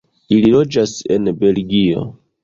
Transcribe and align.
Ili 0.35 0.47
loĝas 0.53 0.93
en 1.15 1.29
Belgio. 1.43 2.07